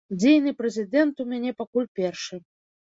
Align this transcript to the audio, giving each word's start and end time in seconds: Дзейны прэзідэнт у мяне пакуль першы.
Дзейны 0.19 0.53
прэзідэнт 0.61 1.15
у 1.25 1.27
мяне 1.35 1.55
пакуль 1.63 1.87
першы. 2.03 2.45